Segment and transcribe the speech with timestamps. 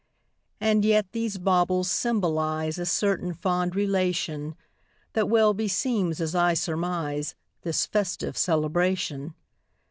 [0.59, 4.55] And yet these baubles symbolize A certain fond relation
[5.13, 9.35] That well beseems, as I surmise, This festive celebration.